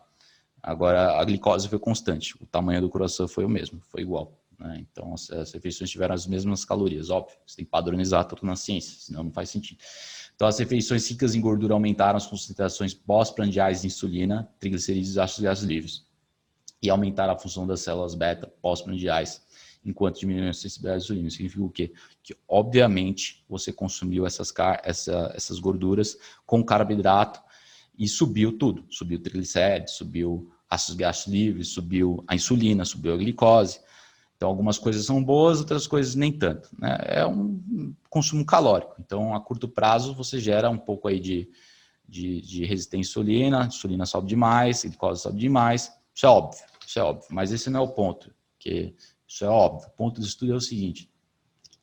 [0.63, 2.35] Agora, a glicose foi constante.
[2.41, 4.40] O tamanho do croissant foi o mesmo, foi igual.
[4.61, 4.85] Né?
[4.91, 7.35] Então, as, as, refeições tiveram as mesmas calorias, óbvio.
[7.45, 9.79] Você tem que padronizar tudo na ciência, senão não faz sentido.
[10.35, 15.41] Então, as refeições ricas em gordura aumentaram as concentrações pós-prandiais de insulina, triglicerídeos e ácidos
[15.41, 16.05] graxos livres.
[16.81, 19.41] E aumentaram a função das células beta pós-prandiais
[19.83, 21.29] enquanto diminui a sensibilidade à insulina.
[21.29, 21.93] Significa o quê?
[22.21, 27.41] Que, obviamente, você consumiu essas, essa, essas gorduras com carboidrato
[27.97, 28.85] e subiu tudo.
[28.89, 33.79] Subiu triglicérides, subiu ácidos graxos livres, subiu a insulina, subiu a glicose.
[34.41, 36.67] Então, algumas coisas são boas, outras coisas nem tanto.
[36.79, 36.97] Né?
[37.01, 38.95] É um consumo calórico.
[38.99, 41.47] Então, a curto prazo, você gera um pouco aí de,
[42.09, 45.91] de, de resistência à insulina, a insulina sobe demais, a glicose sobe demais.
[46.15, 47.27] Isso é óbvio, isso é óbvio.
[47.29, 48.95] Mas esse não é o ponto, que
[49.27, 49.89] isso é óbvio.
[49.89, 51.07] O ponto do estudo é o seguinte.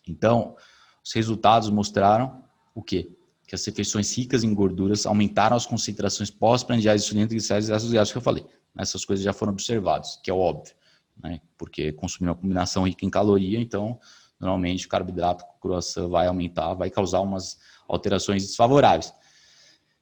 [0.08, 0.56] Então,
[1.04, 2.42] os resultados mostraram
[2.74, 3.16] o quê?
[3.46, 8.10] Que as refeições ricas em gorduras aumentaram as concentrações pós-prandiais de insulina, triglicéridos e ácidos
[8.10, 8.44] que eu falei.
[8.76, 10.74] Essas coisas já foram observadas, que é óbvio,
[11.22, 11.40] né?
[11.56, 13.98] Porque consumir uma combinação rica em caloria, então,
[14.40, 19.12] normalmente o carboidrato com croissant vai aumentar, vai causar umas alterações desfavoráveis.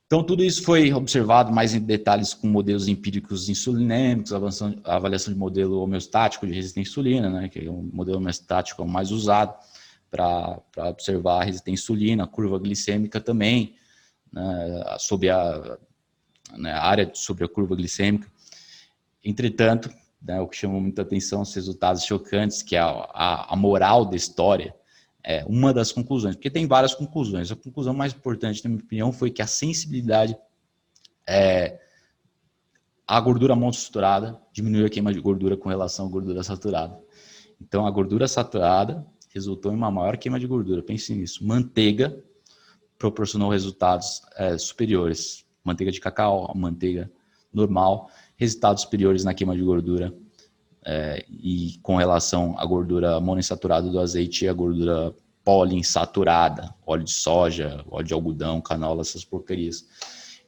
[0.06, 4.32] Então, tudo isso foi observado mais em detalhes com modelos empíricos insulinêmicos,
[4.84, 8.88] avaliação de modelo homeostático de resistência à insulina, né, que é o modelo homeostático o
[8.88, 9.56] mais usado
[10.08, 13.74] para observar a resistência à insulina, a curva glicêmica também,
[14.32, 15.76] né, sobre a,
[16.56, 18.30] né, a área sobre a curva glicêmica.
[19.24, 19.90] Entretanto,
[20.22, 24.04] né, o que chamou muita atenção os resultados chocantes, que é a, a, a moral
[24.04, 24.74] da história,
[25.22, 27.50] é uma das conclusões, porque tem várias conclusões.
[27.50, 30.36] A conclusão mais importante, na minha opinião, foi que a sensibilidade
[31.28, 31.80] é,
[33.06, 36.96] à gordura monosaturada diminuiu a queima de gordura com relação à gordura saturada.
[37.60, 40.82] Então, a gordura saturada resultou em uma maior queima de gordura.
[40.82, 41.44] Pense nisso.
[41.44, 42.22] Manteiga
[42.98, 45.44] proporcionou resultados é, superiores.
[45.64, 47.10] Manteiga de cacau, manteiga
[47.52, 50.12] normal, resultados superiores na queima de gordura
[50.84, 57.12] é, e com relação à gordura monoinsaturada do azeite e a gordura poliinsaturada, óleo de
[57.12, 59.86] soja, óleo de algodão, canola, essas porcarias.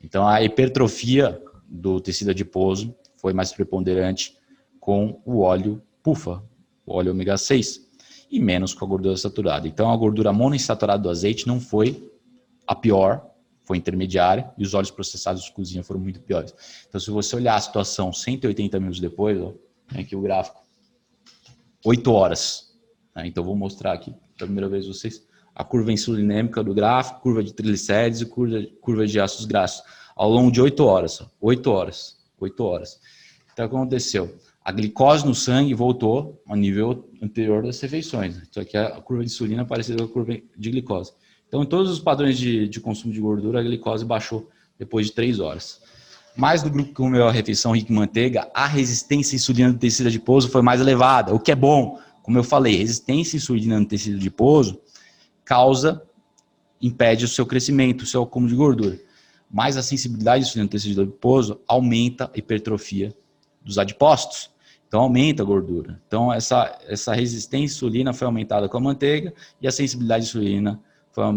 [0.02, 4.36] Então a hipertrofia do tecido adiposo foi mais preponderante
[4.80, 6.42] com o óleo PUFA,
[6.86, 7.86] o óleo ômega 6,
[8.30, 9.66] e menos com a gordura saturada.
[9.66, 12.10] Então a gordura monoinsaturada do azeite não foi
[12.66, 13.26] a pior,
[13.68, 16.54] foi intermediária, e os óleos processados de cozinha foram muito piores.
[16.88, 19.52] Então se você olhar a situação 180 minutos depois, ó,
[19.94, 20.62] aqui o gráfico.
[21.84, 22.74] 8 horas.
[23.14, 23.26] Né?
[23.26, 27.52] Então, vou mostrar aqui pela primeira vez vocês a curva insulinêmica do gráfico, curva de
[27.52, 29.82] triglicérides e curva, curva de ácidos graxos
[30.16, 31.22] ao longo de 8 horas.
[31.40, 32.16] 8 horas.
[32.40, 33.00] 8 horas.
[33.52, 34.34] Então, o que aconteceu?
[34.64, 38.40] A glicose no sangue voltou ao nível anterior das refeições.
[38.50, 41.12] Só que a curva de insulina é parecida com a curva de glicose.
[41.48, 45.12] Então, em todos os padrões de, de consumo de gordura, a glicose baixou depois de
[45.12, 45.80] 3 horas.
[46.36, 50.06] Mais do grupo que comeu a refeição rica em manteiga, a resistência insulina do tecido
[50.06, 51.98] adiposo foi mais elevada, o que é bom.
[52.22, 54.78] Como eu falei, resistência insulina no tecido adiposo
[55.44, 56.02] causa,
[56.80, 59.00] impede o seu crescimento, o seu acúmulo de gordura.
[59.50, 63.14] Mas a sensibilidade insulina no tecido adiposo aumenta a hipertrofia
[63.64, 64.50] dos adipócitos.
[64.86, 66.00] Então aumenta a gordura.
[66.06, 70.80] Então essa, essa resistência insulina foi aumentada com a manteiga e a sensibilidade insulina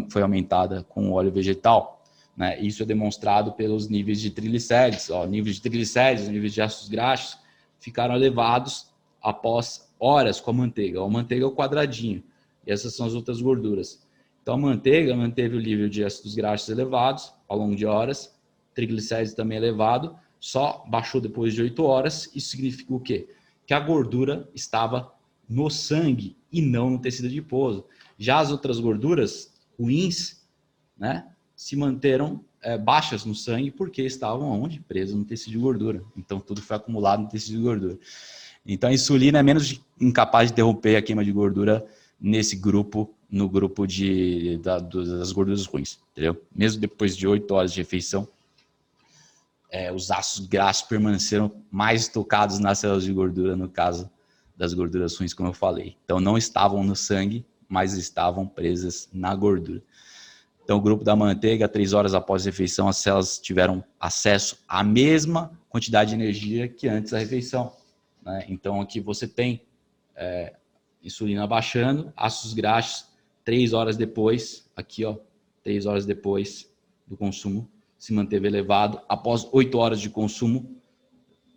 [0.09, 2.03] foi, aumentada com óleo vegetal.
[2.35, 2.59] Né?
[2.61, 5.09] Isso é demonstrado pelos níveis de triglicérides.
[5.09, 7.37] Ó, níveis de triglicérides, níveis de ácidos graxos
[7.79, 8.87] ficaram elevados
[9.21, 11.01] após horas com a manteiga.
[11.01, 12.23] A manteiga é o quadradinho
[12.65, 14.01] e essas são as outras gorduras.
[14.41, 18.35] Então a manteiga manteve o nível de ácidos graxos elevados ao longo de horas,
[18.73, 22.31] triglicérides também elevado, só baixou depois de 8 horas.
[22.35, 23.29] Isso significa o quê?
[23.67, 25.13] Que a gordura estava
[25.47, 27.85] no sangue e não no tecido adiposo.
[28.17, 29.50] Já as outras gorduras
[29.81, 30.41] ruins,
[30.97, 34.79] né, se manteram é, baixas no sangue porque estavam onde?
[34.79, 36.03] Presas no tecido de gordura.
[36.15, 37.99] Então tudo foi acumulado no tecido de gordura.
[38.65, 41.85] Então a insulina é menos incapaz de interromper a queima de gordura
[42.19, 46.39] nesse grupo, no grupo de, da, das gorduras ruins, entendeu?
[46.55, 48.27] Mesmo depois de 8 horas de refeição,
[49.71, 54.09] é, os ácidos graxos permaneceram mais estocados nas células de gordura, no caso
[54.55, 55.95] das gorduras ruins, como eu falei.
[56.03, 59.81] Então não estavam no sangue, mas estavam presas na gordura.
[60.61, 64.83] Então, o grupo da manteiga, três horas após a refeição, as células tiveram acesso à
[64.83, 67.73] mesma quantidade de energia que antes da refeição.
[68.21, 68.45] Né?
[68.49, 69.61] Então, aqui você tem
[70.17, 70.53] é,
[71.01, 73.07] insulina baixando, ácidos graxos,
[73.43, 75.15] três horas depois, aqui, ó,
[75.63, 76.69] três horas depois
[77.07, 78.99] do consumo, se manteve elevado.
[79.07, 80.75] Após oito horas de consumo,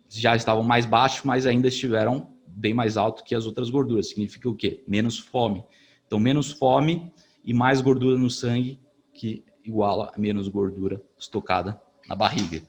[0.07, 4.07] já estavam mais baixos, mas ainda estiveram bem mais alto que as outras gorduras.
[4.07, 4.81] Significa o quê?
[4.87, 5.61] Menos fome.
[6.07, 7.11] Então, menos fome
[7.43, 8.79] e mais gordura no sangue
[9.13, 12.61] que iguala a menos gordura estocada na barriga.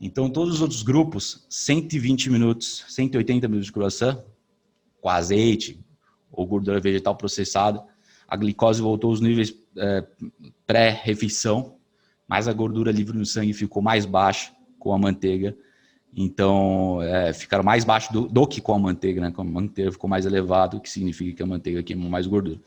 [0.00, 4.22] Então, todos os outros grupos, 120 minutos, 180 minutos de croissant,
[5.00, 5.82] com azeite
[6.30, 7.82] ou gordura vegetal processada,
[8.28, 10.06] a glicose voltou aos níveis é,
[10.66, 11.76] pré-refeição,
[12.28, 15.56] mas a gordura livre no sangue ficou mais baixa com a manteiga
[16.18, 19.30] Então, é, ficaram mais baixo do, do, que com a manteiga, né?
[19.30, 22.58] Com a manteiga ficou mais elevado, o que significa que a manteiga queima mais gordura.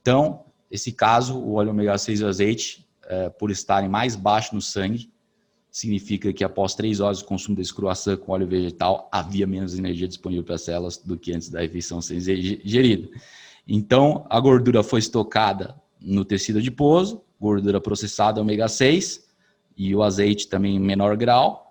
[0.00, 4.54] Então, esse caso, o óleo ômega 6 e o azeite, é, por estarem mais baixo
[4.54, 5.10] no sangue,
[5.68, 10.06] significa que após três horas de consumo desse croissant com óleo vegetal, havia menos energia
[10.06, 13.08] disponível para as células do que antes da refeição ser ingerida.
[13.66, 19.26] Então, a gordura foi estocada no tecido adiposo, gordura processada ômega 6
[19.76, 21.65] e o azeite também em menor grau,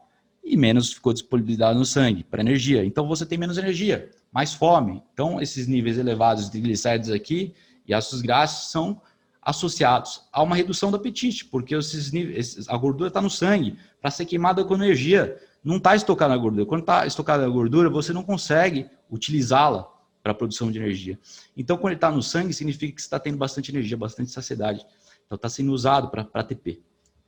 [0.46, 2.86] e menos ficou disponibilidade no sangue para energia.
[2.86, 5.02] Então você tem menos energia, mais fome.
[5.12, 7.56] Então esses níveis elevados de triglicéridos aqui
[7.88, 9.02] e ácidos graxos são
[9.42, 14.12] associados a uma redução do apetite, porque esses níveis, a gordura está no sangue para
[14.12, 15.36] ser queimada com energia.
[15.64, 16.66] Não está estocada na gordura.
[16.66, 19.92] Quando está estocada na gordura, você não consegue utilizá-la
[20.22, 21.20] para a produção de energia.
[21.58, 24.86] Então, quando ele está no sangue, significa que está tendo bastante energia, bastante saciedade.
[25.26, 26.82] Então, está sendo usado para ATP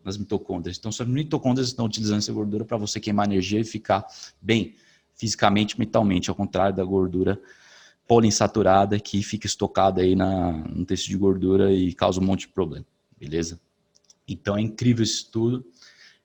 [0.07, 0.77] nas mitocôndrias.
[0.77, 4.05] Então, suas mitocôndrias estão utilizando essa gordura para você queimar energia e ficar
[4.41, 4.75] bem
[5.15, 7.39] fisicamente, mentalmente, ao contrário da gordura
[8.07, 12.47] poliinsaturada que fica estocada aí na, no tecido de gordura e causa um monte de
[12.49, 12.85] problema,
[13.19, 13.59] beleza?
[14.25, 15.65] Então é incrível esse estudo,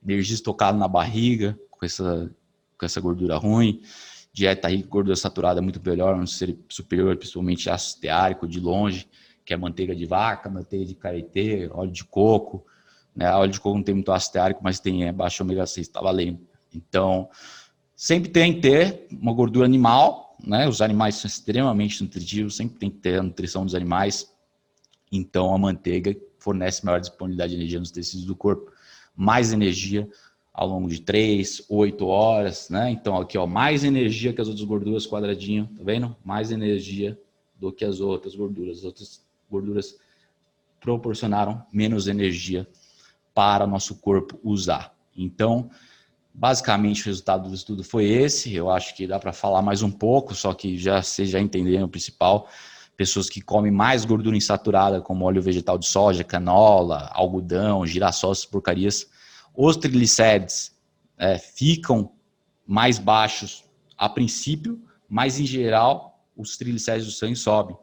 [0.01, 2.31] energia estocada na barriga com essa,
[2.79, 3.83] com essa gordura ruim,
[4.33, 9.09] dieta rica gordura saturada é muito melhor, um ser superior, principalmente ácido esteárico de longe,
[9.45, 12.65] que é manteiga de vaca, manteiga de karité, óleo de coco,
[13.15, 13.27] né?
[13.27, 15.87] A óleo de coco não tem muito ácido teárico, mas tem é, baixo ômega 6,
[15.87, 16.41] está valendo.
[16.75, 17.29] Então,
[17.95, 20.69] sempre tem que ter uma gordura animal, né?
[20.69, 24.33] Os animais são extremamente nutritivos, sempre tem que ter a nutrição dos animais.
[25.11, 28.73] Então, a manteiga fornece maior disponibilidade de energia nos tecidos do corpo,
[29.15, 30.09] mais energia
[30.53, 32.91] ao longo de 3, 8 horas, né?
[32.91, 36.17] Então, aqui, ó, mais energia que as outras gorduras, quadradinho, tá vendo?
[36.25, 37.19] Mais energia
[37.59, 38.79] do que as outras gorduras.
[38.79, 39.97] As outras gorduras
[40.81, 42.67] proporcionaram menos energia
[43.35, 44.95] para nosso corpo usar.
[45.17, 45.71] Então,
[46.33, 48.55] basicamente o resultado do estudo foi esse.
[48.55, 51.85] Eu acho que dá para falar mais um pouco, só que já vocês já entenderam
[51.85, 52.49] o principal.
[52.97, 58.45] Pessoas que comem mais gordura insaturada, como óleo vegetal de soja, canola, algodão, girassol, essas
[58.45, 59.07] porcarias,
[59.55, 60.75] os triglicérides
[61.19, 62.13] é, ficam
[62.67, 63.65] mais baixos
[63.97, 67.77] a princípio, mas em geral os triglicéridos do sangue sobem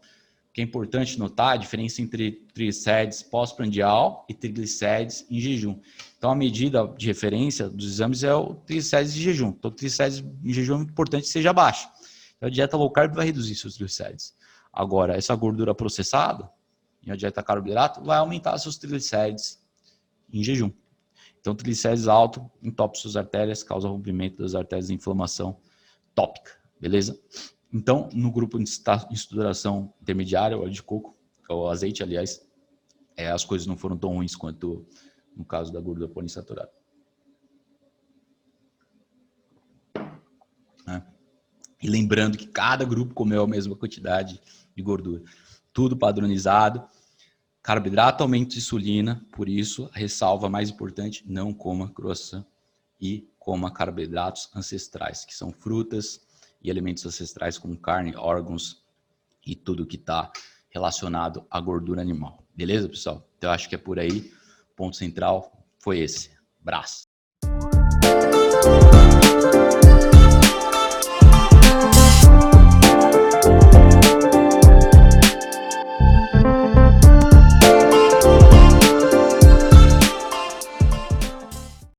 [0.54, 5.80] que é importante notar a diferença entre triglicérides pós-prandial e triglicérides em jejum.
[6.18, 9.50] Então, a medida de referência dos exames é o triglicérides em jejum.
[9.50, 11.88] Então, triglicérides em jejum é importante que seja baixo.
[12.38, 14.36] Então, a dieta low carb vai reduzir seus triglicérides.
[14.74, 16.50] Agora, essa gordura processada,
[17.02, 19.62] e a dieta carboidrato, vai aumentar seus triglicérides
[20.32, 20.72] em jejum.
[21.40, 25.58] Então, triglicérides alto entope suas artérias, causa rompimento das artérias de inflamação
[26.14, 27.20] tópica, beleza?
[27.72, 31.16] Então, no grupo de estruturação intermediária, óleo de coco,
[31.48, 32.42] o azeite, aliás,
[33.16, 34.86] é, as coisas não foram tão ruins quanto
[35.36, 36.72] no caso da gordura poliinsaturada.
[40.88, 41.02] É.
[41.82, 44.42] E lembrando que cada grupo comeu a mesma quantidade
[44.76, 45.24] de gordura.
[45.72, 46.84] Tudo padronizado.
[47.62, 52.46] Carboidrato aumenta insulina, por isso, a ressalva mais importante, não coma croissant
[53.00, 56.26] e coma carboidratos ancestrais, que são frutas,
[56.62, 58.84] e elementos ancestrais como carne, órgãos
[59.46, 60.32] e tudo que está
[60.70, 62.44] relacionado à gordura animal.
[62.56, 63.28] Beleza, pessoal?
[63.38, 64.32] Então, eu acho que é por aí.
[64.72, 66.32] O ponto central foi esse.
[66.62, 67.08] Braço.